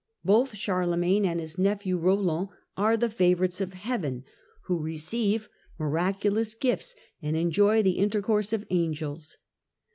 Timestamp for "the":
2.97-3.07, 7.83-7.99